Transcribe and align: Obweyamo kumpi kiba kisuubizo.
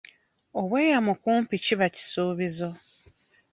Obweyamo 0.59 1.13
kumpi 1.21 1.53
kiba 1.65 1.87
kisuubizo. 1.95 2.69